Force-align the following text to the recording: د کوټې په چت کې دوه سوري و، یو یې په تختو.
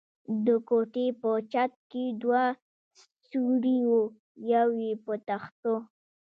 د 0.45 0.47
کوټې 0.67 1.07
په 1.21 1.31
چت 1.51 1.71
کې 1.91 2.03
دوه 2.21 2.43
سوري 3.27 3.79
و، 3.93 3.95
یو 4.53 4.69
یې 4.81 4.91
په 5.03 5.13
تختو. 5.27 5.75